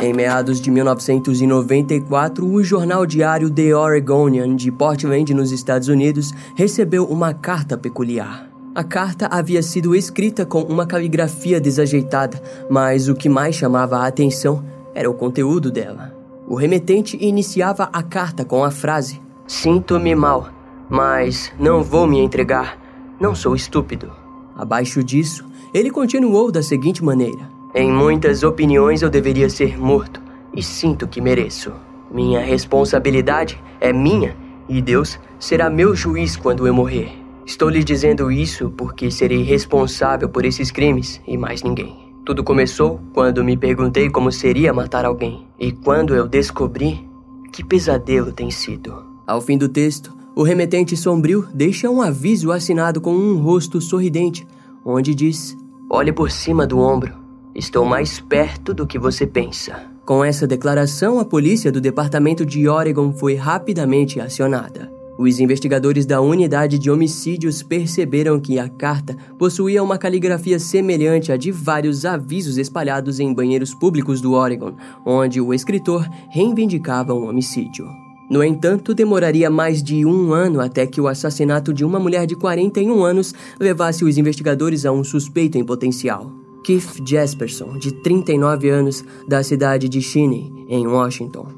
[0.00, 7.04] Em meados de 1994, o jornal diário The Oregonian de Portland, nos Estados Unidos, recebeu
[7.04, 8.48] uma carta peculiar.
[8.76, 14.06] A carta havia sido escrita com uma caligrafia desajeitada, mas o que mais chamava a
[14.06, 14.64] atenção
[14.94, 16.14] era o conteúdo dela.
[16.46, 20.48] O remetente iniciava a carta com a frase: Sinto-me mal,
[20.88, 22.78] mas não vou me entregar.
[23.18, 24.12] Não sou estúpido.
[24.56, 30.22] Abaixo disso, ele continuou da seguinte maneira: Em muitas opiniões eu deveria ser morto
[30.54, 31.72] e sinto que mereço.
[32.10, 34.34] Minha responsabilidade é minha
[34.68, 37.10] e Deus será meu juiz quando eu morrer.
[37.44, 41.94] Estou lhe dizendo isso porque serei responsável por esses crimes e mais ninguém.
[42.24, 47.06] Tudo começou quando me perguntei como seria matar alguém e quando eu descobri
[47.52, 49.04] que pesadelo tem sido.
[49.26, 54.46] Ao fim do texto, o remetente sombrio deixa um aviso assinado com um rosto sorridente,
[54.84, 55.56] onde diz:
[55.90, 57.27] Olhe por cima do ombro.
[57.58, 59.82] Estou mais perto do que você pensa.
[60.06, 64.88] Com essa declaração, a polícia do departamento de Oregon foi rapidamente acionada.
[65.18, 71.36] Os investigadores da unidade de homicídios perceberam que a carta possuía uma caligrafia semelhante à
[71.36, 77.88] de vários avisos espalhados em banheiros públicos do Oregon, onde o escritor reivindicava um homicídio.
[78.30, 82.36] No entanto, demoraria mais de um ano até que o assassinato de uma mulher de
[82.36, 86.32] 41 anos levasse os investigadores a um suspeito em potencial.
[86.68, 91.48] Keith Jesperson, de 39 anos, da cidade de Cheney, em Washington.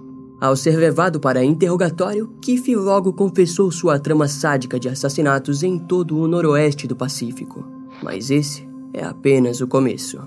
[0.40, 6.16] Ao ser levado para interrogatório, Keith logo confessou sua trama sádica de assassinatos em todo
[6.16, 7.66] o noroeste do Pacífico.
[8.00, 10.20] Mas esse é apenas o começo.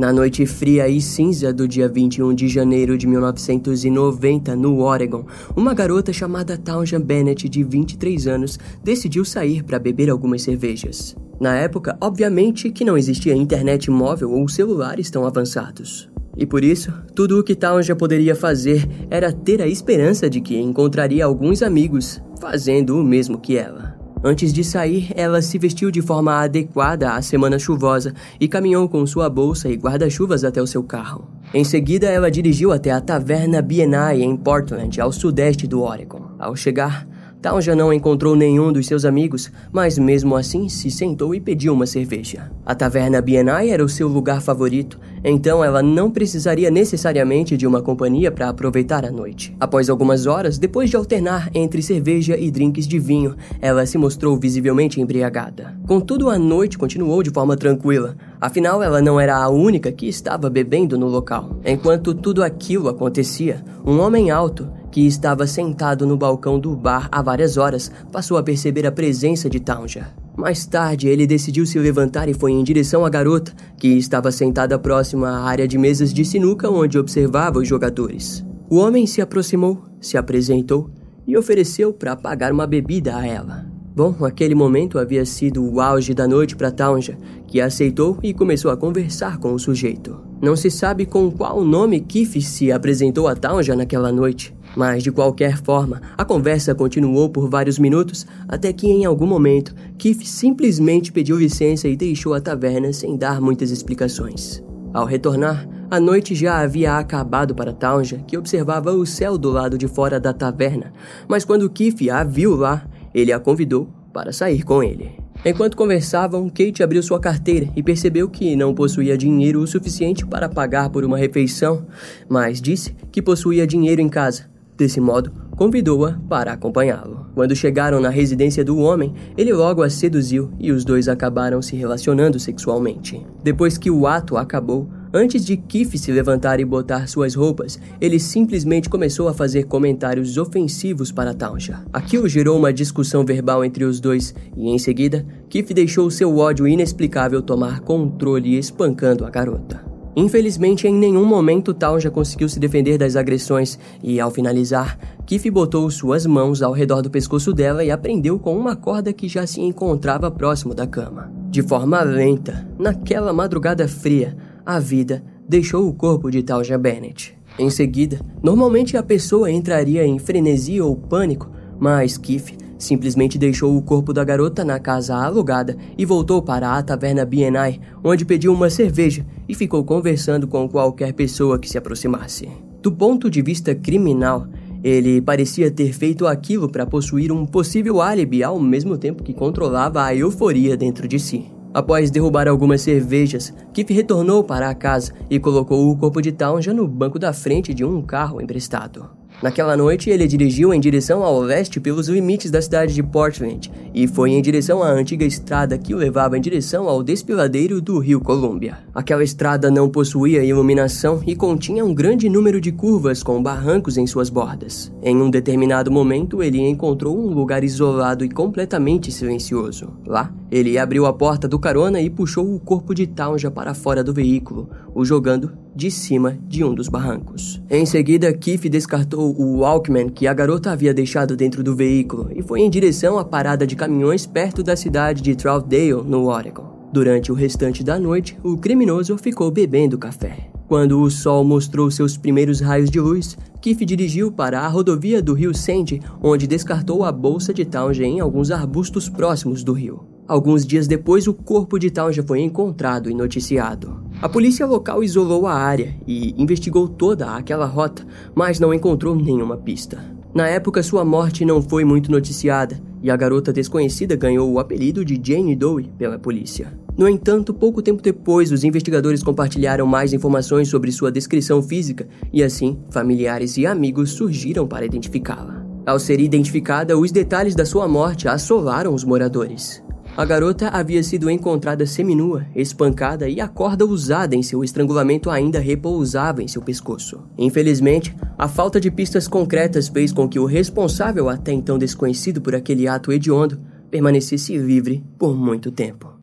[0.00, 5.74] Na noite fria e cinza do dia 21 de janeiro de 1990, no Oregon, uma
[5.74, 11.14] garota chamada Townsha Bennett, de 23 anos, decidiu sair para beber algumas cervejas.
[11.38, 16.08] Na época, obviamente que não existia internet móvel ou celulares tão avançados.
[16.34, 20.58] E por isso, tudo o que Townsha poderia fazer era ter a esperança de que
[20.58, 23.99] encontraria alguns amigos fazendo o mesmo que ela.
[24.22, 29.06] Antes de sair, ela se vestiu de forma adequada à semana chuvosa e caminhou com
[29.06, 31.26] sua bolsa e guarda-chuvas até o seu carro.
[31.54, 36.32] Em seguida, ela dirigiu até a taverna BNI em Portland, ao sudeste do Oregon.
[36.38, 37.08] Ao chegar,
[37.42, 41.72] Tal já não encontrou nenhum dos seus amigos, mas mesmo assim se sentou e pediu
[41.72, 42.52] uma cerveja.
[42.66, 47.80] A taverna BNI era o seu lugar favorito, então ela não precisaria necessariamente de uma
[47.80, 49.56] companhia para aproveitar a noite.
[49.58, 54.36] Após algumas horas, depois de alternar entre cerveja e drinks de vinho, ela se mostrou
[54.36, 55.74] visivelmente embriagada.
[55.86, 60.50] Contudo, a noite continuou de forma tranquila, afinal ela não era a única que estava
[60.50, 61.58] bebendo no local.
[61.64, 67.22] Enquanto tudo aquilo acontecia, um homem alto, que estava sentado no balcão do bar há
[67.22, 70.06] várias horas, passou a perceber a presença de Townsend.
[70.36, 74.78] Mais tarde, ele decidiu se levantar e foi em direção à garota, que estava sentada
[74.78, 78.44] próxima à área de mesas de sinuca onde observava os jogadores.
[78.68, 80.90] O homem se aproximou, se apresentou
[81.26, 83.66] e ofereceu para pagar uma bebida a ela.
[83.94, 88.70] Bom, aquele momento havia sido o auge da noite para Townsend, que aceitou e começou
[88.70, 90.16] a conversar com o sujeito.
[90.40, 95.10] Não se sabe com qual nome Keith se apresentou a Townsend naquela noite, mas de
[95.10, 101.12] qualquer forma, a conversa continuou por vários minutos até que em algum momento Keith simplesmente
[101.12, 104.62] pediu licença e deixou a taverna sem dar muitas explicações.
[104.92, 109.76] Ao retornar, a noite já havia acabado para Townsend, que observava o céu do lado
[109.76, 110.92] de fora da taverna,
[111.28, 115.10] mas quando Keith a viu lá, ele a convidou para sair com ele.
[115.44, 120.50] Enquanto conversavam, Kate abriu sua carteira e percebeu que não possuía dinheiro o suficiente para
[120.50, 121.86] pagar por uma refeição,
[122.28, 127.26] mas disse que possuía dinheiro em casa Desse modo, convidou-a para acompanhá-lo.
[127.34, 131.76] Quando chegaram na residência do homem, ele logo a seduziu e os dois acabaram se
[131.76, 133.20] relacionando sexualmente.
[133.44, 138.18] Depois que o ato acabou, antes de Keith se levantar e botar suas roupas, ele
[138.18, 141.82] simplesmente começou a fazer comentários ofensivos para Taunja.
[141.92, 146.66] Aquilo gerou uma discussão verbal entre os dois e, em seguida, Keith deixou seu ódio
[146.66, 149.89] inexplicável tomar controle espancando a garota.
[150.16, 155.48] Infelizmente, em nenhum momento Tal já conseguiu se defender das agressões e, ao finalizar, Kif
[155.50, 159.28] botou suas mãos ao redor do pescoço dela e a prendeu com uma corda que
[159.28, 161.30] já se encontrava próximo da cama.
[161.48, 164.36] De forma lenta, naquela madrugada fria,
[164.66, 167.36] a vida deixou o corpo de Talja Bennett.
[167.58, 173.82] Em seguida, normalmente a pessoa entraria em frenesi ou pânico, mas Kif simplesmente deixou o
[173.82, 178.70] corpo da garota na casa alugada e voltou para a taverna BNI, onde pediu uma
[178.70, 182.48] cerveja e ficou conversando com qualquer pessoa que se aproximasse.
[182.82, 184.46] Do ponto de vista criminal,
[184.82, 190.02] Ele parecia ter feito aquilo para possuir um possível álibi ao mesmo tempo que controlava
[190.02, 191.46] a euforia dentro de si.
[191.72, 196.76] Após derrubar algumas cervejas, Kip retornou para a casa e colocou o corpo de Townsend
[196.76, 199.19] no banco da frente de um carro emprestado.
[199.42, 204.06] Naquela noite, ele dirigiu em direção ao leste pelos limites da cidade de Portland e
[204.06, 208.20] foi em direção à antiga estrada que o levava em direção ao despiladeiro do rio
[208.20, 208.78] Columbia.
[208.94, 214.06] Aquela estrada não possuía iluminação e continha um grande número de curvas com barrancos em
[214.06, 214.92] suas bordas.
[215.02, 219.88] Em um determinado momento, ele encontrou um lugar isolado e completamente silencioso.
[220.06, 224.02] Lá, ele abriu a porta do carona e puxou o corpo de Townsend para fora
[224.02, 227.62] do veículo, o jogando de cima de um dos barrancos.
[227.70, 232.42] Em seguida, Keith descartou o Walkman que a garota havia deixado dentro do veículo e
[232.42, 236.80] foi em direção à parada de caminhões perto da cidade de Troutdale, no Oregon.
[236.92, 240.50] Durante o restante da noite, o criminoso ficou bebendo café.
[240.66, 245.34] Quando o sol mostrou seus primeiros raios de luz, Keith dirigiu para a rodovia do
[245.34, 250.09] rio Sandy, onde descartou a bolsa de Townsend em alguns arbustos próximos do rio.
[250.30, 254.00] Alguns dias depois, o corpo de Townsend foi encontrado e noticiado.
[254.22, 259.56] A polícia local isolou a área e investigou toda aquela rota, mas não encontrou nenhuma
[259.56, 259.98] pista.
[260.32, 265.04] Na época, sua morte não foi muito noticiada e a garota desconhecida ganhou o apelido
[265.04, 266.78] de Jane Doe pela polícia.
[266.96, 272.40] No entanto, pouco tempo depois, os investigadores compartilharam mais informações sobre sua descrição física e
[272.40, 275.66] assim, familiares e amigos surgiram para identificá-la.
[275.84, 279.82] Ao ser identificada, os detalhes da sua morte assolaram os moradores.
[280.16, 285.60] A garota havia sido encontrada seminua, espancada e a corda usada em seu estrangulamento ainda
[285.60, 287.22] repousava em seu pescoço.
[287.38, 292.54] Infelizmente, a falta de pistas concretas fez com que o responsável, até então desconhecido por
[292.54, 293.60] aquele ato hediondo,
[293.90, 296.18] permanecesse livre por muito tempo.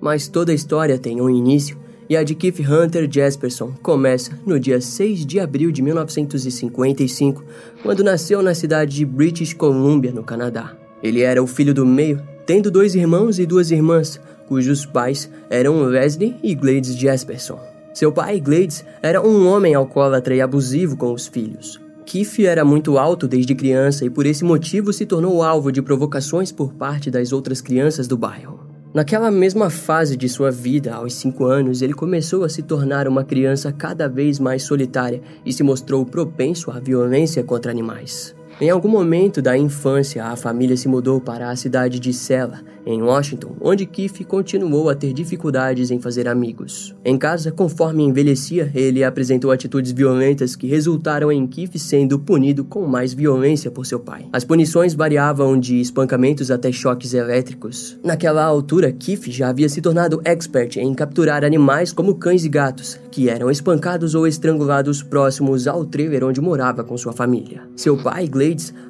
[0.00, 1.76] Mas toda história tem um início
[2.08, 7.44] e a de Keith Hunter Jasperson começa no dia 6 de abril de 1955,
[7.82, 10.74] quando nasceu na cidade de British Columbia, no Canadá.
[11.02, 15.82] Ele era o filho do meio, tendo dois irmãos e duas irmãs, cujos pais eram
[15.82, 17.60] Leslie e Gladys Jasperson.
[17.92, 21.80] Seu pai, Gladys, era um homem alcoólatra e abusivo com os filhos.
[22.06, 26.50] Keith era muito alto desde criança e por esse motivo se tornou alvo de provocações
[26.50, 28.57] por parte das outras crianças do bairro.
[28.92, 33.22] Naquela mesma fase de sua vida, aos 5 anos, ele começou a se tornar uma
[33.22, 38.37] criança cada vez mais solitária e se mostrou propenso à violência contra animais.
[38.60, 43.00] Em algum momento da infância, a família se mudou para a cidade de Sela, em
[43.00, 46.92] Washington, onde Keith continuou a ter dificuldades em fazer amigos.
[47.04, 52.84] Em casa, conforme envelhecia, ele apresentou atitudes violentas que resultaram em Keith sendo punido com
[52.84, 54.26] mais violência por seu pai.
[54.32, 57.96] As punições variavam de espancamentos até choques elétricos.
[58.02, 62.98] Naquela altura, Keith já havia se tornado expert em capturar animais como cães e gatos,
[63.12, 67.62] que eram espancados ou estrangulados próximos ao trailer onde morava com sua família.
[67.76, 68.26] Seu pai,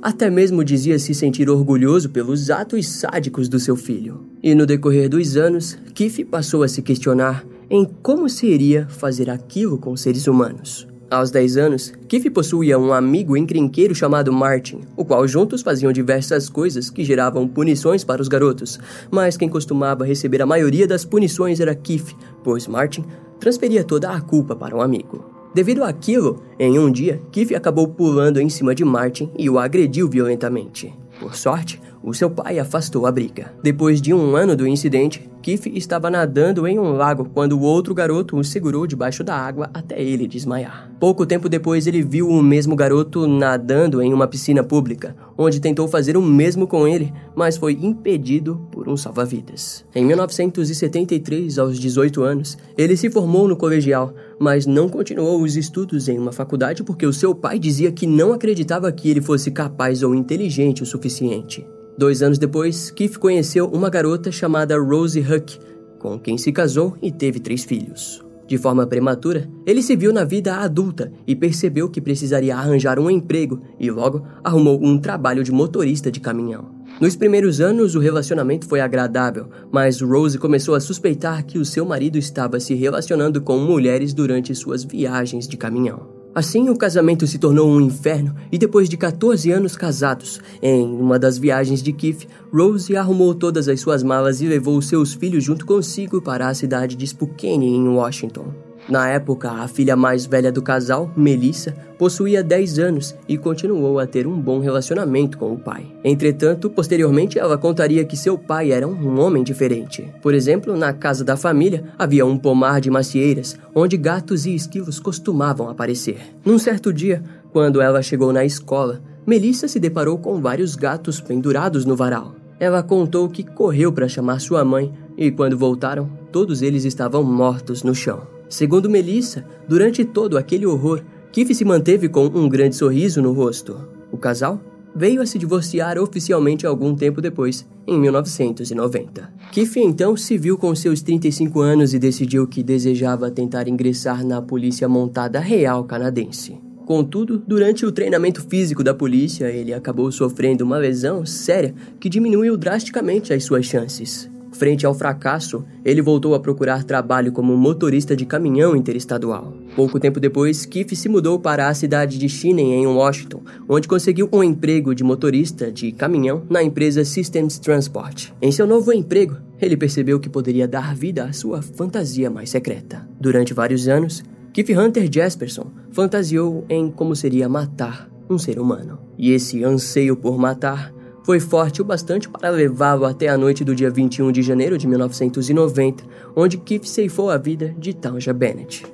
[0.02, 4.26] Até mesmo dizia se sentir orgulhoso pelos atos sádicos do seu filho.
[4.42, 9.78] E no decorrer dos anos, Keith passou a se questionar em como seria fazer aquilo
[9.78, 10.86] com seres humanos.
[11.10, 16.50] Aos 10 anos, Keith possuía um amigo encrenqueiro chamado Martin, o qual juntos faziam diversas
[16.50, 18.78] coisas que geravam punições para os garotos,
[19.10, 22.14] mas quem costumava receber a maioria das punições era Keith,
[22.44, 23.04] pois Martin
[23.40, 25.37] transferia toda a culpa para um amigo.
[25.54, 30.08] Devido àquilo, em um dia, Keith acabou pulando em cima de Martin e o agrediu
[30.08, 30.94] violentamente.
[31.18, 33.52] Por sorte, o seu pai afastou a briga.
[33.62, 37.94] Depois de um ano do incidente, Keith estava nadando em um lago quando o outro
[37.94, 40.90] garoto o segurou debaixo da água até ele desmaiar.
[41.00, 45.88] Pouco tempo depois, ele viu o mesmo garoto nadando em uma piscina pública, onde tentou
[45.88, 49.84] fazer o mesmo com ele, mas foi impedido por um salva-vidas.
[49.94, 56.08] Em 1973, aos 18 anos, ele se formou no colegial, mas não continuou os estudos
[56.08, 60.02] em uma faculdade porque o seu pai dizia que não acreditava que ele fosse capaz
[60.02, 61.66] ou inteligente o suficiente.
[61.96, 65.58] Dois anos depois, Keith conheceu uma garota chamada Rosie Huck,
[65.98, 68.24] com quem se casou e teve três filhos.
[68.46, 73.10] De forma prematura, ele se viu na vida adulta e percebeu que precisaria arranjar um
[73.10, 76.77] emprego e logo arrumou um trabalho de motorista de caminhão.
[77.00, 81.84] Nos primeiros anos, o relacionamento foi agradável, mas Rose começou a suspeitar que o seu
[81.84, 86.08] marido estava se relacionando com mulheres durante suas viagens de caminhão.
[86.34, 91.20] Assim, o casamento se tornou um inferno e depois de 14 anos casados, em uma
[91.20, 95.64] das viagens de Keith, Rose arrumou todas as suas malas e levou seus filhos junto
[95.64, 98.67] consigo para a cidade de Spokane, em Washington.
[98.88, 104.06] Na época, a filha mais velha do casal, Melissa, possuía 10 anos e continuou a
[104.06, 105.86] ter um bom relacionamento com o pai.
[106.02, 110.08] Entretanto, posteriormente ela contaria que seu pai era um homem diferente.
[110.22, 114.98] Por exemplo, na casa da família havia um pomar de macieiras onde gatos e esquilos
[114.98, 116.20] costumavam aparecer.
[116.42, 121.84] Num certo dia, quando ela chegou na escola, Melissa se deparou com vários gatos pendurados
[121.84, 122.34] no varal.
[122.58, 127.82] Ela contou que correu para chamar sua mãe e, quando voltaram, todos eles estavam mortos
[127.82, 128.37] no chão.
[128.48, 133.76] Segundo Melissa, durante todo aquele horror, Kiff se manteve com um grande sorriso no rosto.
[134.10, 134.60] O casal
[134.94, 139.30] veio a se divorciar oficialmente algum tempo depois, em 1990.
[139.52, 144.40] Kiff então se viu com seus 35 anos e decidiu que desejava tentar ingressar na
[144.40, 146.58] Polícia Montada Real Canadense.
[146.86, 152.56] Contudo, durante o treinamento físico da polícia, ele acabou sofrendo uma lesão séria que diminuiu
[152.56, 154.30] drasticamente as suas chances.
[154.58, 159.54] Frente ao fracasso, ele voltou a procurar trabalho como motorista de caminhão interestadual.
[159.76, 164.28] Pouco tempo depois, Keith se mudou para a cidade de Chinen, em Washington, onde conseguiu
[164.32, 168.32] um emprego de motorista de caminhão na empresa Systems Transport.
[168.42, 173.08] Em seu novo emprego, ele percebeu que poderia dar vida à sua fantasia mais secreta.
[173.20, 178.98] Durante vários anos, Keith Hunter Jasperson fantasiou em como seria matar um ser humano.
[179.16, 180.92] E esse anseio por matar
[181.28, 184.86] foi forte o bastante para levá-lo até a noite do dia 21 de janeiro de
[184.86, 186.02] 1990,
[186.34, 188.86] onde Keith ceifou a vida de Tanja Bennett.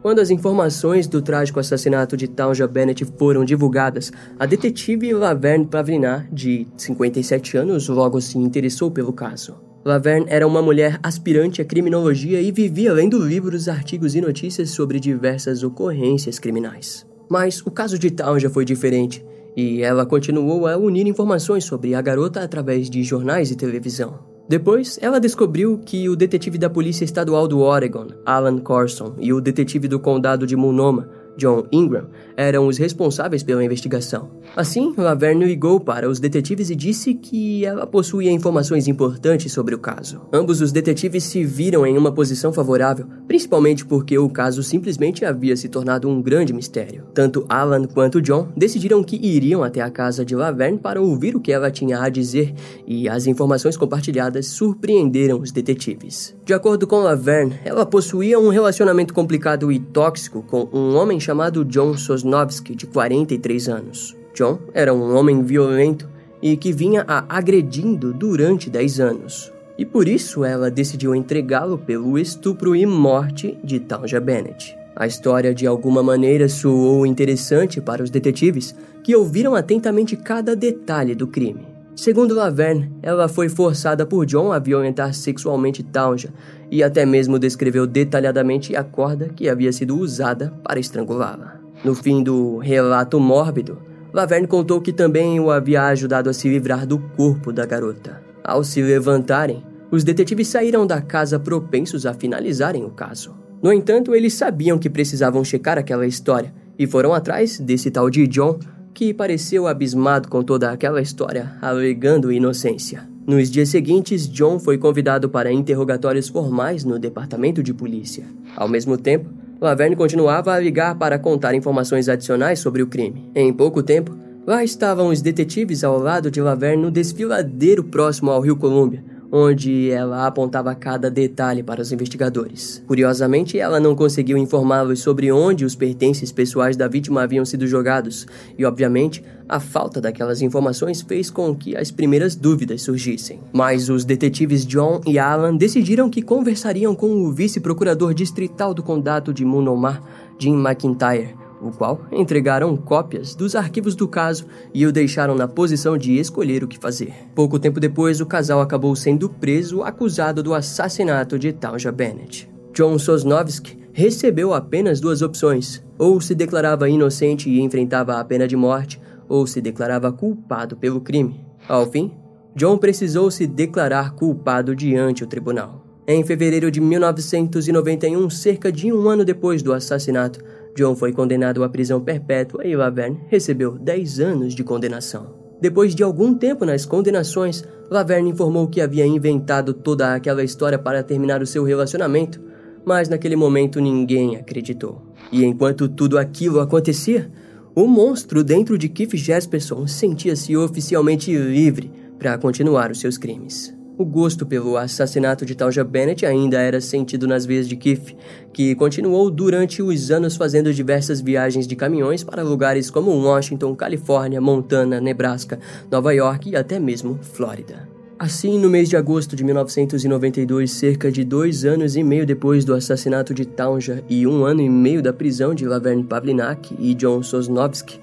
[0.00, 6.28] Quando as informações do trágico assassinato de Tanja Bennett foram divulgadas, a detetive Laverne Pavlinar,
[6.32, 9.56] de 57 anos, logo se interessou pelo caso.
[9.84, 15.00] Laverne era uma mulher aspirante à criminologia e vivia lendo livros, artigos e notícias sobre
[15.00, 17.09] diversas ocorrências criminais.
[17.30, 19.24] Mas o caso de Town já foi diferente,
[19.56, 24.18] e ela continuou a unir informações sobre a garota através de jornais e televisão.
[24.48, 29.40] Depois, ela descobriu que o detetive da Polícia Estadual do Oregon, Alan Corson, e o
[29.40, 31.08] detetive do condado de Multnomah,
[31.40, 34.30] John Ingram, eram os responsáveis pela investigação.
[34.54, 39.78] Assim, Laverne ligou para os detetives e disse que ela possuía informações importantes sobre o
[39.78, 40.20] caso.
[40.32, 45.56] Ambos os detetives se viram em uma posição favorável, principalmente porque o caso simplesmente havia
[45.56, 47.04] se tornado um grande mistério.
[47.14, 51.40] Tanto Alan quanto John decidiram que iriam até a casa de Laverne para ouvir o
[51.40, 52.52] que ela tinha a dizer,
[52.86, 56.36] e as informações compartilhadas surpreenderam os detetives.
[56.44, 61.29] De acordo com Laverne, ela possuía um relacionamento complicado e tóxico com um homem chamado
[61.64, 64.16] John Sosnovski, de 43 anos.
[64.34, 66.08] John era um homem violento
[66.42, 69.52] e que vinha a agredindo durante 10 anos.
[69.78, 74.76] E por isso ela decidiu entregá-lo pelo estupro e morte de Tanja Bennett.
[74.94, 81.14] A história de alguma maneira soou interessante para os detetives, que ouviram atentamente cada detalhe
[81.14, 81.69] do crime.
[82.00, 86.32] Segundo Laverne, ela foi forçada por John a violentar sexualmente Tanja
[86.70, 91.60] e até mesmo descreveu detalhadamente a corda que havia sido usada para estrangulá-la.
[91.84, 93.82] No fim do relato mórbido,
[94.14, 98.22] Laverne contou que também o havia ajudado a se livrar do corpo da garota.
[98.42, 103.36] Ao se levantarem, os detetives saíram da casa propensos a finalizarem o caso.
[103.62, 108.26] No entanto, eles sabiam que precisavam checar aquela história e foram atrás desse tal de
[108.26, 108.58] John,
[108.92, 113.08] que pareceu abismado com toda aquela história, alegando inocência.
[113.26, 118.24] Nos dias seguintes, John foi convidado para interrogatórios formais no departamento de polícia.
[118.56, 119.30] Ao mesmo tempo,
[119.60, 123.30] Laverne continuava a ligar para contar informações adicionais sobre o crime.
[123.34, 124.16] Em pouco tempo,
[124.46, 129.90] lá estavam os detetives ao lado de Laverne no desfiladeiro próximo ao Rio Colômbia, onde
[129.90, 132.82] ela apontava cada detalhe para os investigadores.
[132.86, 138.26] Curiosamente, ela não conseguiu informá-los sobre onde os pertences pessoais da vítima haviam sido jogados,
[138.58, 143.40] e obviamente, a falta daquelas informações fez com que as primeiras dúvidas surgissem.
[143.52, 149.34] Mas os detetives John e Alan decidiram que conversariam com o vice-procurador distrital do condado
[149.34, 150.00] de Multnomah,
[150.38, 155.96] Jim McIntyre, o qual entregaram cópias dos arquivos do caso e o deixaram na posição
[155.96, 157.12] de escolher o que fazer.
[157.34, 162.50] Pouco tempo depois, o casal acabou sendo preso acusado do assassinato de Tanja Bennett.
[162.72, 168.56] John Sosnovski recebeu apenas duas opções: ou se declarava inocente e enfrentava a pena de
[168.56, 171.40] morte, ou se declarava culpado pelo crime.
[171.68, 172.12] Ao fim,
[172.54, 175.86] John precisou se declarar culpado diante o tribunal.
[176.06, 180.40] Em fevereiro de 1991, cerca de um ano depois do assassinato,
[180.76, 185.34] John foi condenado à prisão perpétua e Laverne recebeu 10 anos de condenação.
[185.60, 191.02] Depois de algum tempo nas condenações, Laverne informou que havia inventado toda aquela história para
[191.02, 192.40] terminar o seu relacionamento,
[192.84, 195.02] mas naquele momento ninguém acreditou.
[195.30, 197.30] E enquanto tudo aquilo acontecia,
[197.74, 203.74] o monstro dentro de Keith Jesperson sentia-se oficialmente livre para continuar os seus crimes.
[204.00, 208.16] O gosto pelo assassinato de Talja Bennett ainda era sentido nas veias de Keith,
[208.50, 214.40] que continuou durante os anos fazendo diversas viagens de caminhões para lugares como Washington, Califórnia,
[214.40, 217.86] Montana, Nebraska, Nova York e até mesmo Flórida.
[218.18, 222.72] Assim, no mês de agosto de 1992, cerca de dois anos e meio depois do
[222.72, 227.22] assassinato de Tauja e um ano e meio da prisão de Laverne Pavlinak e John
[227.22, 228.00] Sosnovsky,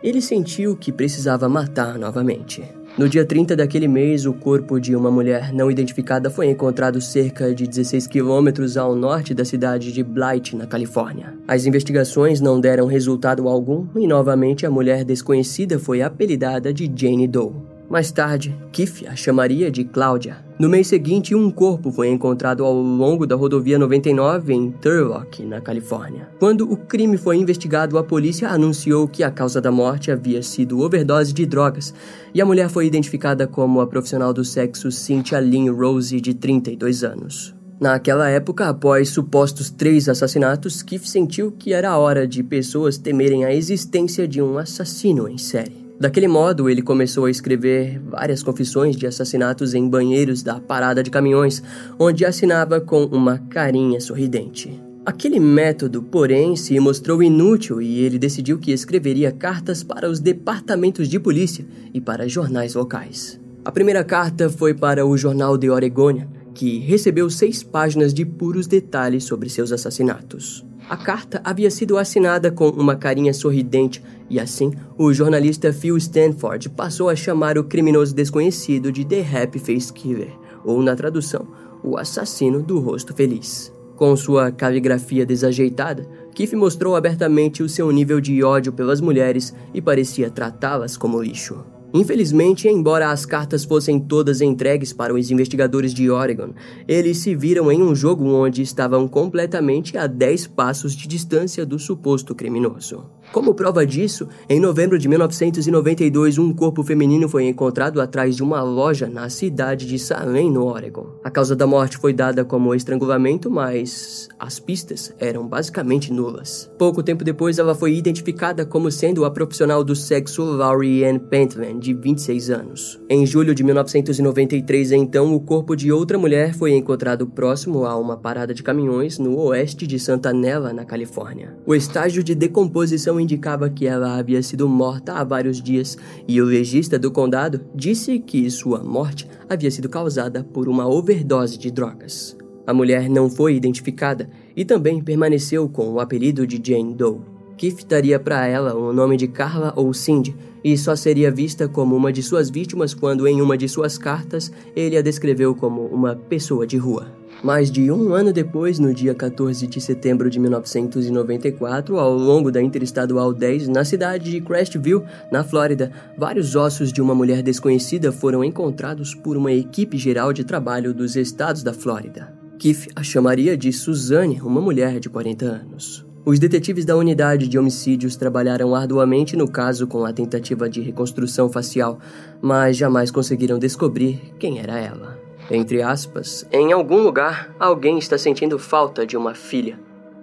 [0.00, 2.62] ele sentiu que precisava matar novamente.
[3.00, 7.54] No dia 30 daquele mês, o corpo de uma mulher não identificada foi encontrado cerca
[7.54, 11.32] de 16 quilômetros ao norte da cidade de Blight, na Califórnia.
[11.48, 17.26] As investigações não deram resultado algum e novamente a mulher desconhecida foi apelidada de Jane
[17.26, 17.69] Doe.
[17.90, 20.36] Mais tarde, Keith a chamaria de Cláudia.
[20.60, 25.60] No mês seguinte, um corpo foi encontrado ao longo da rodovia 99 em Turlock, na
[25.60, 26.28] Califórnia.
[26.38, 30.78] Quando o crime foi investigado, a polícia anunciou que a causa da morte havia sido
[30.78, 31.92] overdose de drogas,
[32.32, 37.02] e a mulher foi identificada como a profissional do sexo Cynthia Lynn Rose, de 32
[37.02, 37.56] anos.
[37.80, 43.52] Naquela época, após supostos três assassinatos, Keith sentiu que era hora de pessoas temerem a
[43.52, 45.79] existência de um assassino em série.
[46.00, 51.10] Daquele modo, ele começou a escrever várias confissões de assassinatos em banheiros da parada de
[51.10, 51.62] caminhões,
[51.98, 54.80] onde assinava com uma carinha sorridente.
[55.04, 61.06] Aquele método, porém, se mostrou inútil e ele decidiu que escreveria cartas para os departamentos
[61.06, 63.38] de polícia e para jornais locais.
[63.62, 68.66] A primeira carta foi para o jornal The Oregonian, que recebeu seis páginas de puros
[68.66, 70.64] detalhes sobre seus assassinatos.
[70.90, 76.68] A carta havia sido assinada com uma carinha sorridente e assim o jornalista Phil Stanford
[76.70, 80.32] passou a chamar o criminoso desconhecido de The Happy Face Killer,
[80.64, 81.46] ou na tradução,
[81.84, 83.72] o assassino do rosto feliz.
[83.94, 89.80] Com sua caligrafia desajeitada, Keith mostrou abertamente o seu nível de ódio pelas mulheres e
[89.80, 91.64] parecia tratá-las como lixo.
[91.92, 96.50] Infelizmente, embora as cartas fossem todas entregues para os investigadores de Oregon,
[96.86, 101.78] eles se viram em um jogo onde estavam completamente a 10 passos de distância do
[101.78, 103.04] suposto criminoso.
[103.32, 108.60] Como prova disso, em novembro de 1992, um corpo feminino foi encontrado atrás de uma
[108.60, 111.06] loja na cidade de Salem, no Oregon.
[111.22, 116.68] A causa da morte foi dada como estrangulamento, mas as pistas eram basicamente nulas.
[116.76, 121.78] Pouco tempo depois, ela foi identificada como sendo a profissional do sexo Laurie Ann Pentland,
[121.78, 123.00] de 26 anos.
[123.08, 128.16] Em julho de 1993, então, o corpo de outra mulher foi encontrado próximo a uma
[128.16, 131.56] parada de caminhões no oeste de Santa Nela, na Califórnia.
[131.64, 136.44] O estágio de decomposição indicava que ela havia sido morta há vários dias, e o
[136.44, 142.36] legista do condado disse que sua morte havia sido causada por uma overdose de drogas.
[142.66, 147.20] A mulher não foi identificada e também permaneceu com o apelido de Jane Doe.
[147.56, 151.94] Keith daria para ela o nome de Carla ou Cindy e só seria vista como
[151.94, 156.14] uma de suas vítimas quando, em uma de suas cartas, ele a descreveu como uma
[156.16, 157.19] pessoa de rua.
[157.42, 162.60] Mais de um ano depois, no dia 14 de setembro de 1994, ao longo da
[162.60, 168.44] Interestadual 10, na cidade de Crestville, na Flórida, vários ossos de uma mulher desconhecida foram
[168.44, 172.30] encontrados por uma equipe geral de trabalho dos estados da Flórida.
[172.58, 176.04] Keith a chamaria de Suzanne, uma mulher de 40 anos.
[176.26, 181.48] Os detetives da unidade de homicídios trabalharam arduamente no caso com a tentativa de reconstrução
[181.48, 181.98] facial,
[182.42, 185.29] mas jamais conseguiram descobrir quem era ela.
[185.50, 189.80] Entre aspas, em algum lugar alguém está sentindo falta de uma filha,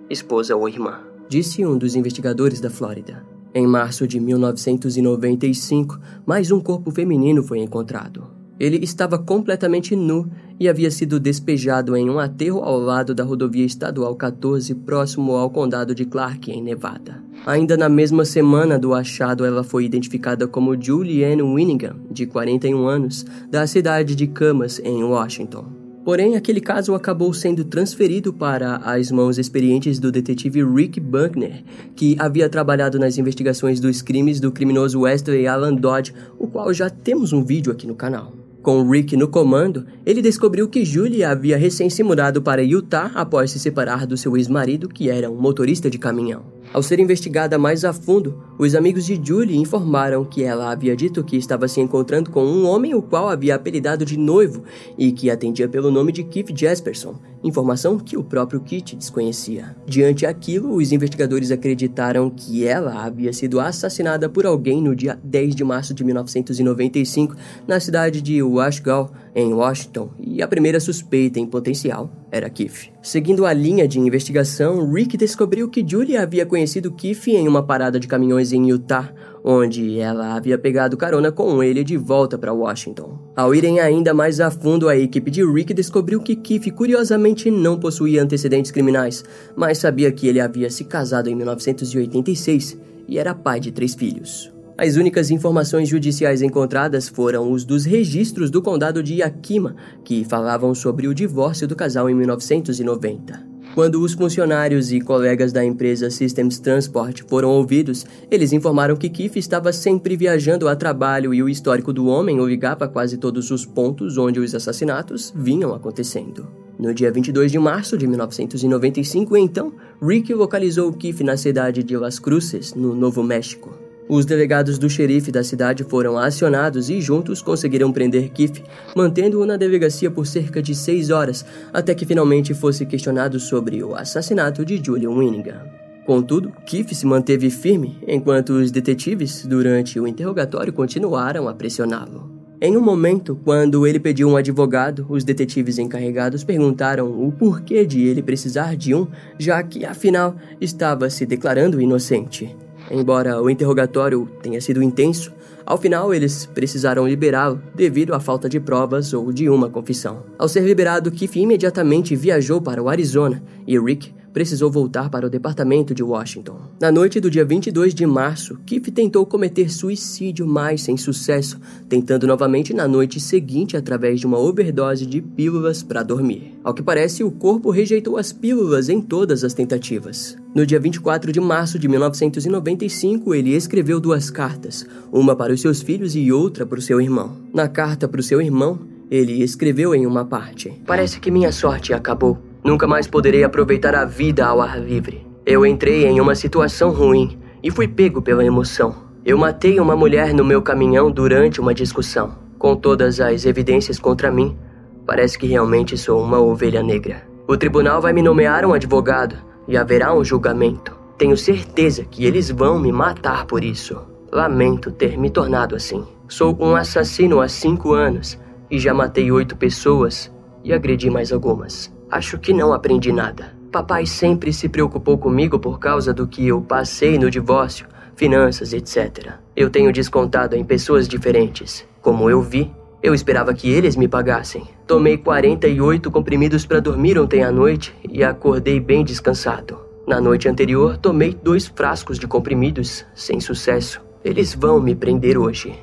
[0.09, 3.25] esposa ou irmã, disse um dos investigadores da Flórida.
[3.53, 8.25] Em março de 1995, mais um corpo feminino foi encontrado.
[8.57, 13.65] Ele estava completamente nu e havia sido despejado em um aterro ao lado da rodovia
[13.65, 17.23] estadual 14, próximo ao condado de Clark, em Nevada.
[17.45, 23.25] Ainda na mesma semana do achado, ela foi identificada como Julianne Winningham, de 41 anos,
[23.49, 25.77] da cidade de Camas, em Washington.
[26.07, 31.65] Porém, aquele caso acabou sendo transferido para as mãos experientes do detetive Rick Buckner,
[31.97, 36.89] que havia trabalhado nas investigações dos crimes do criminoso Wesley Alan Dodge, o qual já
[36.89, 38.46] temos um vídeo aqui no canal.
[38.67, 43.49] Com Rick no comando, ele descobriu que Julie havia recém se mudado para Utah após
[43.49, 46.43] se separar do seu ex-marido, que era um motorista de caminhão.
[46.73, 51.23] Ao ser investigada mais a fundo, os amigos de Julie informaram que ela havia dito
[51.23, 54.63] que estava se encontrando com um homem o qual havia apelidado de noivo
[54.97, 59.75] e que atendia pelo nome de Keith Jasperson, informação que o próprio Kit desconhecia.
[59.85, 65.55] Diante aquilo, os investigadores acreditaram que ela havia sido assassinada por alguém no dia 10
[65.55, 71.45] de março de 1995 na cidade de Washoe, em Washington e a primeira suspeita em
[71.45, 72.89] potencial era Keith.
[73.03, 77.99] Seguindo a linha de investigação, Rick descobriu que Julie havia conhecido Keith em uma parada
[77.99, 83.19] de caminhões em Utah, onde ela havia pegado carona com ele de volta para Washington.
[83.35, 87.79] Ao irem ainda mais a fundo, a equipe de Rick descobriu que Keith curiosamente não
[87.79, 89.23] possuía antecedentes criminais,
[89.55, 92.75] mas sabia que ele havia se casado em 1986
[93.07, 94.56] e era pai de três filhos.
[94.79, 100.75] As únicas informações judiciais encontradas foram os dos registros do condado de Yakima, que falavam
[100.75, 103.57] sobre o divórcio do casal em 1990.
[103.73, 109.35] Quando os funcionários e colegas da empresa Systems Transport foram ouvidos, eles informaram que Keith
[109.37, 113.65] estava sempre viajando a trabalho e o histórico do homem o ligava quase todos os
[113.65, 116.47] pontos onde os assassinatos vinham acontecendo.
[116.77, 122.19] No dia 22 de março de 1995, então, Rick localizou Keith na cidade de Las
[122.19, 123.86] Cruces, no Novo México.
[124.09, 128.63] Os delegados do xerife da cidade foram acionados e juntos conseguiram prender Keith,
[128.95, 133.93] mantendo-o na delegacia por cerca de seis horas, até que finalmente fosse questionado sobre o
[133.93, 135.61] assassinato de Julian Winningham.
[136.05, 142.31] Contudo, Keith se manteve firme, enquanto os detetives, durante o interrogatório, continuaram a pressioná-lo.
[142.61, 148.03] Em um momento, quando ele pediu um advogado, os detetives encarregados perguntaram o porquê de
[148.03, 149.05] ele precisar de um,
[149.37, 152.55] já que, afinal, estava se declarando inocente.
[152.89, 155.33] Embora o interrogatório tenha sido intenso,
[155.65, 160.23] ao final eles precisaram liberá-lo devido à falta de provas ou de uma confissão.
[160.37, 165.29] Ao ser liberado, Keith imediatamente viajou para o Arizona e Rick precisou voltar para o
[165.29, 166.59] departamento de Washington.
[166.79, 171.59] Na noite do dia 22 de março, Keith tentou cometer suicídio, mas sem sucesso,
[171.89, 176.57] tentando novamente na noite seguinte através de uma overdose de pílulas para dormir.
[176.63, 180.37] Ao que parece, o corpo rejeitou as pílulas em todas as tentativas.
[180.53, 185.81] No dia 24 de março de 1995, ele escreveu duas cartas, uma para os seus
[185.81, 187.37] filhos e outra para o seu irmão.
[187.53, 191.93] Na carta para o seu irmão, ele escreveu em uma parte: Parece que minha sorte
[191.93, 192.37] acabou.
[192.67, 195.25] Nunca mais poderei aproveitar a vida ao ar livre.
[195.45, 198.93] Eu entrei em uma situação ruim e fui pego pela emoção.
[199.23, 202.35] Eu matei uma mulher no meu caminhão durante uma discussão.
[202.59, 204.57] Com todas as evidências contra mim,
[205.05, 207.25] parece que realmente sou uma ovelha negra.
[207.47, 210.93] O tribunal vai me nomear um advogado e haverá um julgamento.
[211.17, 213.97] Tenho certeza que eles vão me matar por isso.
[214.29, 216.05] Lamento ter me tornado assim.
[216.27, 218.37] Sou um assassino há cinco anos
[218.69, 220.29] e já matei oito pessoas
[220.65, 221.95] e agredi mais algumas.
[222.09, 223.55] Acho que não aprendi nada.
[223.71, 229.33] Papai sempre se preocupou comigo por causa do que eu passei no divórcio, finanças, etc.
[229.55, 231.85] Eu tenho descontado em pessoas diferentes.
[232.01, 232.71] Como eu vi,
[233.03, 234.63] eu esperava que eles me pagassem.
[234.87, 239.79] Tomei 48 comprimidos para dormir ontem à noite e acordei bem descansado.
[240.07, 244.01] Na noite anterior, tomei dois frascos de comprimidos, sem sucesso.
[244.23, 245.73] Eles vão me prender hoje.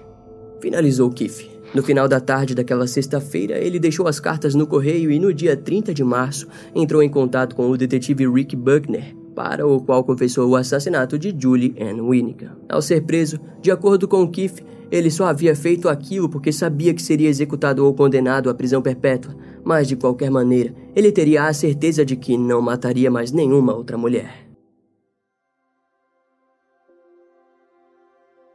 [0.61, 1.54] Finalizou Kiff.
[1.75, 5.57] No final da tarde daquela sexta-feira, ele deixou as cartas no correio e no dia
[5.57, 10.49] 30 de março entrou em contato com o detetive Rick Buckner, para o qual confessou
[10.49, 12.53] o assassinato de Julie Ann Winningham.
[12.69, 17.03] Ao ser preso, de acordo com Keith, ele só havia feito aquilo porque sabia que
[17.03, 19.35] seria executado ou condenado à prisão perpétua,
[19.65, 23.99] mas de qualquer maneira, ele teria a certeza de que não mataria mais nenhuma outra
[23.99, 24.44] mulher.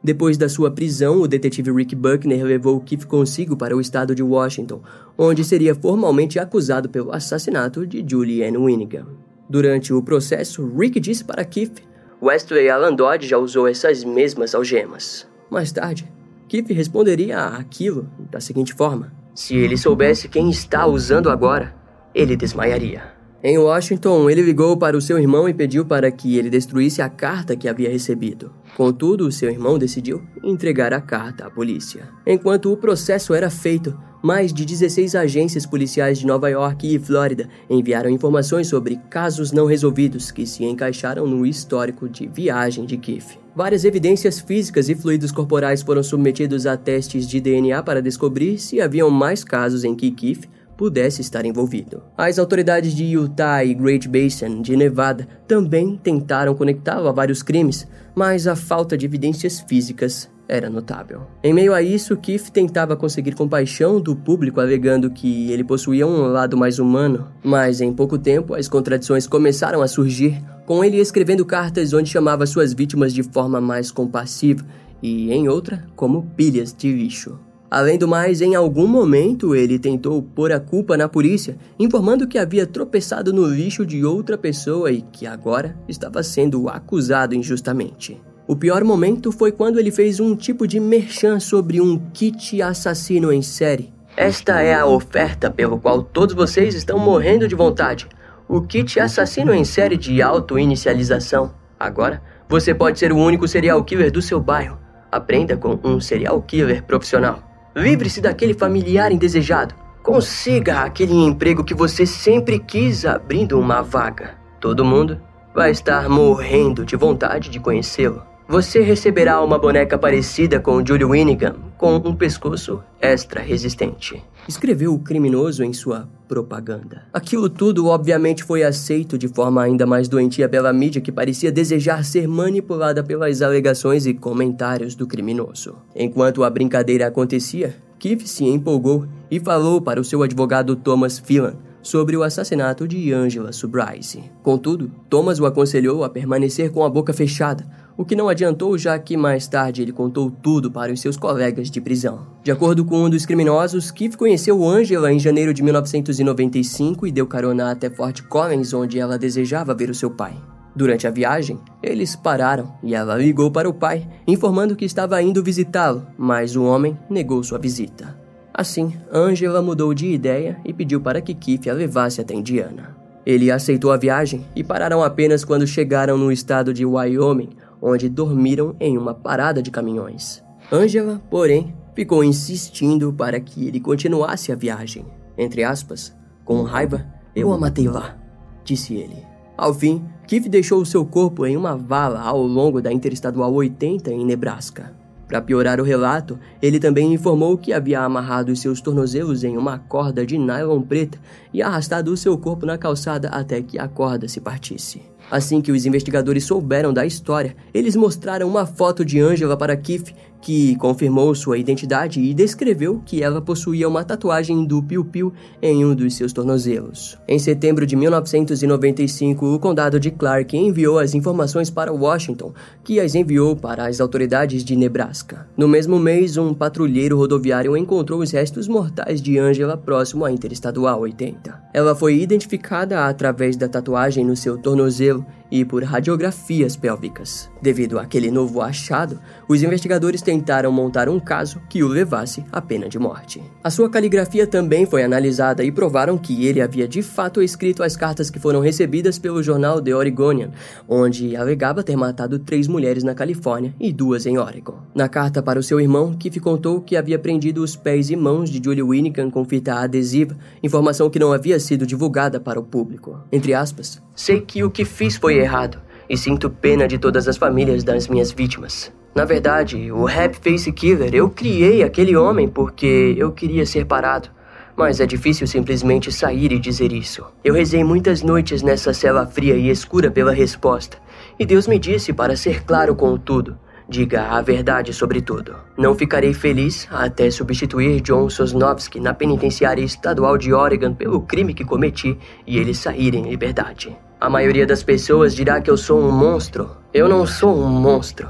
[0.02, 4.22] Depois da sua prisão, o detetive Rick Buckner levou Keith consigo para o estado de
[4.22, 4.80] Washington,
[5.16, 9.06] onde seria formalmente acusado pelo assassinato de Julie Ann Winningham.
[9.48, 11.82] Durante o processo, Rick disse para Keith:
[12.22, 15.26] Wesley Alan Dodd já usou essas mesmas algemas.
[15.50, 16.10] Mais tarde,
[16.48, 21.74] Keith responderia aquilo da seguinte forma: Se ele soubesse quem está usando agora,
[22.14, 23.19] ele desmaiaria.
[23.42, 27.08] Em Washington, ele ligou para o seu irmão e pediu para que ele destruísse a
[27.08, 28.52] carta que havia recebido.
[28.76, 32.06] Contudo, seu irmão decidiu entregar a carta à polícia.
[32.26, 37.48] Enquanto o processo era feito, mais de 16 agências policiais de Nova York e Flórida
[37.70, 43.38] enviaram informações sobre casos não resolvidos que se encaixaram no histórico de viagem de Keith.
[43.56, 48.82] Várias evidências físicas e fluidos corporais foram submetidos a testes de DNA para descobrir se
[48.82, 50.46] haviam mais casos em que Keith
[50.80, 52.02] pudesse estar envolvido.
[52.16, 57.86] As autoridades de Utah e Great Basin de Nevada também tentaram conectá-lo a vários crimes,
[58.14, 61.26] mas a falta de evidências físicas era notável.
[61.44, 66.22] Em meio a isso, Keith tentava conseguir compaixão do público, alegando que ele possuía um
[66.22, 71.44] lado mais humano, mas em pouco tempo as contradições começaram a surgir, com ele escrevendo
[71.44, 74.64] cartas onde chamava suas vítimas de forma mais compassiva
[75.02, 77.38] e, em outra, como pilhas de lixo.
[77.70, 82.36] Além do mais, em algum momento ele tentou pôr a culpa na polícia, informando que
[82.36, 88.20] havia tropeçado no lixo de outra pessoa e que agora estava sendo acusado injustamente.
[88.48, 93.32] O pior momento foi quando ele fez um tipo de merchan sobre um kit assassino
[93.32, 93.92] em série.
[94.16, 98.08] Esta é a oferta pelo qual todos vocês estão morrendo de vontade.
[98.48, 101.54] O kit assassino em série de auto-inicialização.
[101.78, 104.76] Agora, você pode ser o único serial killer do seu bairro.
[105.12, 107.49] Aprenda com um serial killer profissional.
[107.74, 109.74] Livre-se daquele familiar indesejado.
[110.02, 114.34] Consiga aquele emprego que você sempre quis abrindo uma vaga.
[114.60, 115.20] Todo mundo
[115.54, 118.22] vai estar morrendo de vontade de conhecê-lo.
[118.48, 124.20] Você receberá uma boneca parecida com Julie Winningham, com um pescoço extra resistente.
[124.48, 127.02] Escreveu o criminoso em sua propaganda.
[127.12, 132.04] Aquilo tudo obviamente foi aceito de forma ainda mais doentia pela mídia que parecia desejar
[132.04, 135.74] ser manipulada pelas alegações e comentários do criminoso.
[135.92, 141.56] Enquanto a brincadeira acontecia, Keith se empolgou e falou para o seu advogado Thomas Phelan
[141.82, 144.30] sobre o assassinato de Angela Subrise.
[144.40, 147.66] Contudo, Thomas o aconselhou a permanecer com a boca fechada,
[148.00, 151.70] o que não adiantou já que mais tarde ele contou tudo para os seus colegas
[151.70, 152.26] de prisão.
[152.42, 157.26] De acordo com um dos criminosos, Keith conheceu Angela em janeiro de 1995 e deu
[157.26, 160.34] carona até Fort Collins, onde ela desejava ver o seu pai.
[160.74, 165.44] Durante a viagem, eles pararam e ela ligou para o pai, informando que estava indo
[165.44, 168.18] visitá-lo, mas o homem negou sua visita.
[168.54, 172.96] Assim, Angela mudou de ideia e pediu para que Keith a levasse até Indiana.
[173.26, 178.74] Ele aceitou a viagem e pararam apenas quando chegaram no estado de Wyoming, onde dormiram
[178.78, 180.42] em uma parada de caminhões.
[180.70, 185.04] Angela, porém, ficou insistindo para que ele continuasse a viagem.
[185.36, 186.14] Entre aspas,
[186.44, 188.16] com raiva, eu a matei lá,
[188.64, 189.24] disse ele.
[189.56, 194.24] Ao fim, Keith deixou seu corpo em uma vala ao longo da Interestadual 80 em
[194.24, 194.94] Nebraska.
[195.28, 200.26] Para piorar o relato, ele também informou que havia amarrado seus tornozelos em uma corda
[200.26, 201.18] de nylon preta
[201.52, 205.09] e arrastado o seu corpo na calçada até que a corda se partisse.
[205.30, 210.12] Assim que os investigadores souberam da história, eles mostraram uma foto de Angela para Keith,
[210.40, 215.84] que confirmou sua identidade e descreveu que ela possuía uma tatuagem do Piu Piu em
[215.84, 217.18] um dos seus tornozelos.
[217.28, 223.14] Em setembro de 1995, o condado de Clark enviou as informações para Washington, que as
[223.14, 225.46] enviou para as autoridades de Nebraska.
[225.56, 231.00] No mesmo mês, um patrulheiro rodoviário encontrou os restos mortais de Angela próximo à Interestadual
[231.00, 231.62] 80.
[231.74, 235.19] Ela foi identificada através da tatuagem no seu tornozelo
[235.50, 237.50] e por radiografias pélvicas.
[237.60, 242.88] Devido àquele novo achado, os investigadores tentaram montar um caso que o levasse à pena
[242.88, 243.42] de morte.
[243.62, 247.96] A sua caligrafia também foi analisada e provaram que ele havia de fato escrito as
[247.96, 250.50] cartas que foram recebidas pelo jornal The Oregonian,
[250.88, 254.78] onde alegava ter matado três mulheres na Califórnia e duas em Oregon.
[254.94, 258.50] Na carta para o seu irmão, Keith contou que havia prendido os pés e mãos
[258.50, 263.18] de Julie Winnigan com fita adesiva, informação que não havia sido divulgada para o público.
[263.32, 265.78] Entre aspas, sei que o que fiz foi errado
[266.10, 268.92] e sinto pena de todas as famílias das minhas vítimas.
[269.14, 274.28] Na verdade, o Rap Face Killer, eu criei aquele homem porque eu queria ser parado.
[274.76, 277.24] Mas é difícil simplesmente sair e dizer isso.
[277.44, 280.96] Eu rezei muitas noites nessa cela fria e escura pela resposta.
[281.38, 283.56] E Deus me disse para ser claro com tudo.
[283.88, 285.54] Diga a verdade sobre tudo.
[285.76, 291.64] Não ficarei feliz até substituir John Sosnovsky na penitenciária estadual de Oregon pelo crime que
[291.64, 293.96] cometi e ele sair em liberdade.
[294.20, 296.68] A maioria das pessoas dirá que eu sou um monstro.
[296.92, 298.28] Eu não sou um monstro.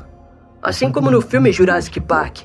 [0.62, 2.42] Assim como no filme Jurassic Park,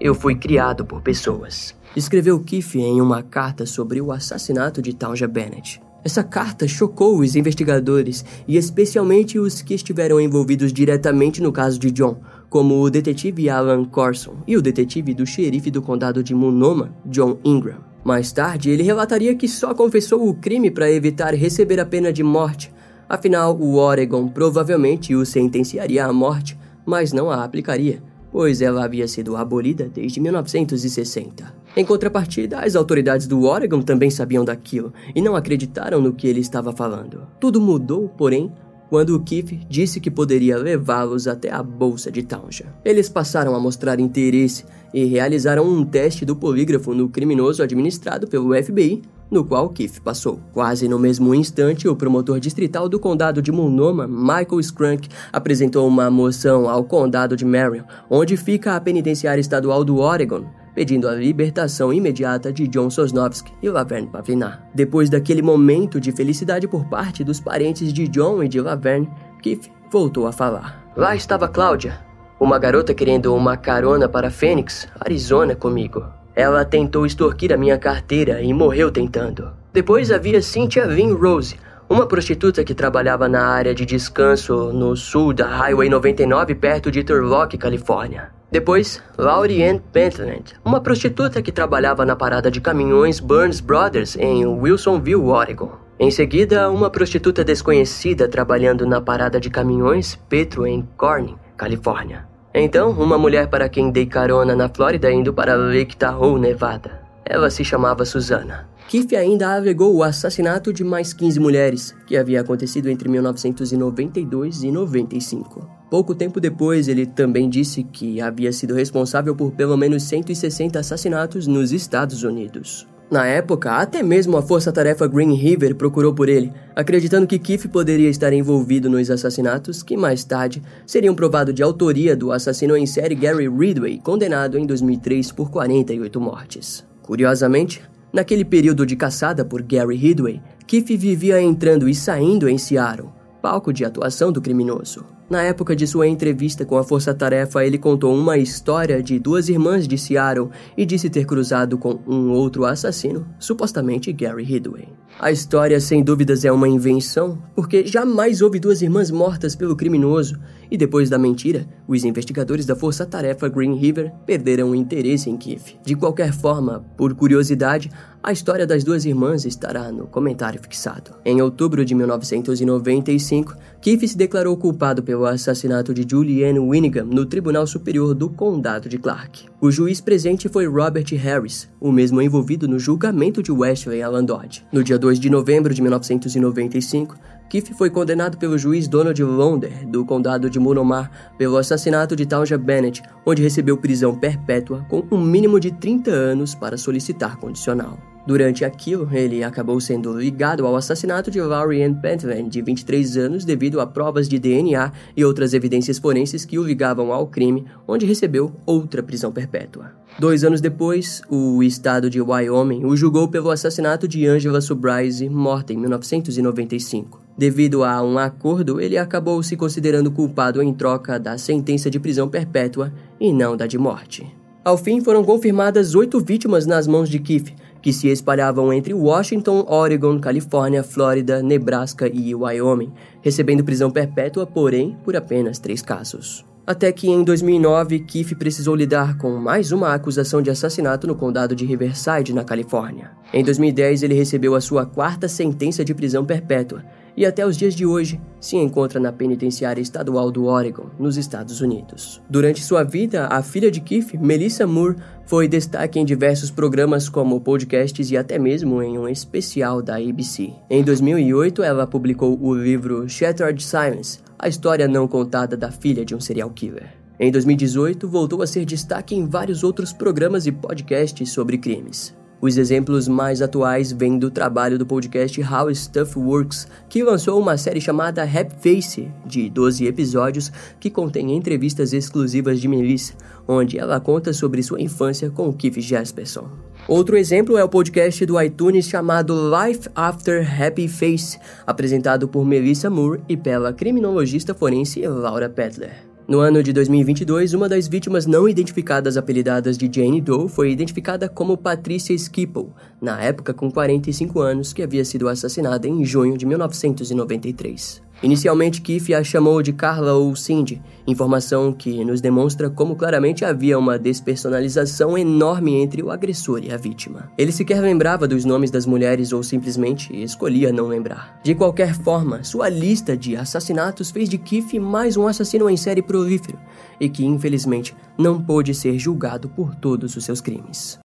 [0.00, 1.74] eu fui criado por pessoas.
[1.96, 5.82] Escreveu Keith em uma carta sobre o assassinato de Tanja Bennett.
[6.04, 11.90] Essa carta chocou os investigadores e especialmente os que estiveram envolvidos diretamente no caso de
[11.90, 16.94] John, como o detetive Alan Corson e o detetive do xerife do condado de Monoma,
[17.06, 17.78] John Ingram.
[18.04, 22.22] Mais tarde, ele relataria que só confessou o crime para evitar receber a pena de
[22.22, 22.70] morte,
[23.08, 29.06] Afinal, o Oregon provavelmente o sentenciaria à morte, mas não a aplicaria, pois ela havia
[29.06, 31.54] sido abolida desde 1960.
[31.76, 36.40] Em contrapartida, as autoridades do Oregon também sabiam daquilo e não acreditaram no que ele
[36.40, 37.22] estava falando.
[37.40, 38.52] Tudo mudou, porém,
[38.88, 42.70] quando o Keith disse que poderia levá-los até a bolsa de Townsend.
[42.84, 48.54] Eles passaram a mostrar interesse e realizaram um teste do polígrafo no criminoso administrado pelo
[48.62, 50.40] FBI no qual Keith passou.
[50.52, 56.10] Quase no mesmo instante, o promotor distrital do condado de Multnomah, Michael Scrank, apresentou uma
[56.10, 61.92] moção ao condado de Marion, onde fica a penitenciária estadual do Oregon, pedindo a libertação
[61.92, 64.68] imediata de John Sosnovsky e Laverne Pavlinar.
[64.74, 69.08] Depois daquele momento de felicidade por parte dos parentes de John e de Laverne,
[69.40, 70.84] Keith voltou a falar.
[70.96, 72.00] Lá estava Cláudia,
[72.40, 76.04] uma garota querendo uma carona para Phoenix, Arizona comigo.
[76.34, 79.52] Ela tentou extorquir a minha carteira e morreu tentando.
[79.72, 81.56] Depois havia Cynthia Lynn Rose,
[81.88, 87.04] uma prostituta que trabalhava na área de descanso no sul da Highway 99 perto de
[87.04, 88.30] Turlock, Califórnia.
[88.50, 94.46] Depois, Laurie Ann Pentland, uma prostituta que trabalhava na parada de caminhões Burns Brothers em
[94.46, 95.72] Wilsonville, Oregon.
[95.98, 102.26] Em seguida, uma prostituta desconhecida trabalhando na parada de caminhões Petro em Corning, Califórnia.
[102.56, 107.02] Então, uma mulher para quem dei carona na Flórida indo para Lake Tahoe, Nevada.
[107.24, 108.68] Ela se chamava Susana.
[108.86, 114.70] Keith ainda alegou o assassinato de mais 15 mulheres, que havia acontecido entre 1992 e
[114.70, 115.68] 95.
[115.90, 121.48] Pouco tempo depois, ele também disse que havia sido responsável por pelo menos 160 assassinatos
[121.48, 122.86] nos Estados Unidos.
[123.10, 128.08] Na época, até mesmo a força-tarefa Green River procurou por ele, acreditando que Keith poderia
[128.08, 133.14] estar envolvido nos assassinatos que mais tarde seriam provados de autoria do assassino em série
[133.14, 136.84] Gary Ridway, condenado em 2003 por 48 mortes.
[137.02, 137.82] Curiosamente,
[138.14, 143.08] Naquele período de caçada por Gary Ridway, Keith vivia entrando e saindo em Seattle,
[143.42, 145.04] palco de atuação do criminoso.
[145.28, 149.48] Na época de sua entrevista com a Força Tarefa, ele contou uma história de duas
[149.48, 154.86] irmãs de Seattle e disse ter cruzado com um outro assassino, supostamente Gary Ridway.
[155.18, 160.38] A história, sem dúvidas, é uma invenção, porque jamais houve duas irmãs mortas pelo criminoso,
[160.70, 165.36] e depois da mentira, os investigadores da Força Tarefa Green River perderam o interesse em
[165.36, 165.76] Keith.
[165.84, 167.90] De qualquer forma, por curiosidade,
[168.22, 171.12] a história das duas irmãs estará no comentário fixado.
[171.24, 177.66] Em outubro de 1995, Keith se declarou culpado pelo assassinato de Julianne Winningham no Tribunal
[177.66, 179.46] Superior do Condado de Clark.
[179.60, 184.64] O juiz presente foi Robert Harris, o mesmo envolvido no julgamento de Wesley Allen Dodd.
[184.72, 187.16] No dia 2 de novembro de 1995,
[187.48, 192.58] Keith foi condenado pelo juiz Donald Londer, do condado de Monomar, pelo assassinato de Tauja
[192.58, 198.13] Bennett, onde recebeu prisão perpétua com um mínimo de 30 anos para solicitar condicional.
[198.26, 203.44] Durante aquilo, ele acabou sendo ligado ao assassinato de Laurie Ann Pentland, de 23 anos,
[203.44, 208.06] devido a provas de DNA e outras evidências forenses que o ligavam ao crime, onde
[208.06, 209.92] recebeu outra prisão perpétua.
[210.18, 215.74] Dois anos depois, o estado de Wyoming o julgou pelo assassinato de Angela Surprise, morta
[215.74, 217.20] em 1995.
[217.36, 222.28] Devido a um acordo, ele acabou se considerando culpado em troca da sentença de prisão
[222.28, 224.24] perpétua e não da de morte.
[224.64, 227.52] Ao fim, foram confirmadas oito vítimas nas mãos de Keith,
[227.84, 234.96] que se espalhavam entre Washington, Oregon, Califórnia, Flórida, Nebraska e Wyoming, recebendo prisão perpétua, porém,
[235.04, 236.46] por apenas três casos.
[236.66, 241.54] Até que em 2009, Keith precisou lidar com mais uma acusação de assassinato no condado
[241.54, 243.10] de Riverside, na Califórnia.
[243.34, 246.82] Em 2010, ele recebeu a sua quarta sentença de prisão perpétua
[247.16, 251.60] e até os dias de hoje se encontra na penitenciária estadual do Oregon, nos Estados
[251.60, 252.20] Unidos.
[252.28, 254.96] Durante sua vida, a filha de Keith, Melissa Moore,
[255.26, 260.52] foi destaque em diversos programas como podcasts e até mesmo em um especial da ABC.
[260.68, 266.14] Em 2008, ela publicou o livro Shattered Silence, a história não contada da filha de
[266.14, 267.04] um serial killer.
[267.18, 272.14] Em 2018, voltou a ser destaque em vários outros programas e podcasts sobre crimes.
[272.44, 277.56] Os exemplos mais atuais vêm do trabalho do podcast How Stuff Works, que lançou uma
[277.56, 283.14] série chamada Happy Face, de 12 episódios, que contém entrevistas exclusivas de Melissa,
[283.48, 286.46] onde ela conta sobre sua infância com Keith Jasperson.
[286.86, 292.90] Outro exemplo é o podcast do iTunes chamado Life After Happy Face, apresentado por Melissa
[292.90, 296.13] Moore e pela criminologista forense Laura Petler.
[296.26, 301.28] No ano de 2022, uma das vítimas não identificadas apelidadas de Jane Doe foi identificada
[301.28, 306.46] como Patricia Skipple, na época com 45 anos, que havia sido assassinada em junho de
[306.46, 308.02] 1993.
[308.22, 313.78] Inicialmente, Keith a chamou de Carla ou Cindy, informação que nos demonstra como claramente havia
[313.78, 317.30] uma despersonalização enorme entre o agressor e a vítima.
[317.36, 321.38] Ele sequer lembrava dos nomes das mulheres ou simplesmente escolhia não lembrar.
[321.42, 326.02] De qualquer forma, sua lista de assassinatos fez de Keith mais um assassino em série
[326.02, 326.58] prolífero
[326.98, 330.98] e que, infelizmente, não pôde ser julgado por todos os seus crimes.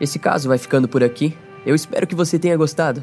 [0.00, 1.34] Esse caso vai ficando por aqui.
[1.64, 3.02] Eu espero que você tenha gostado.